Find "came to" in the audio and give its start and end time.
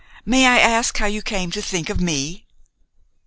1.21-1.61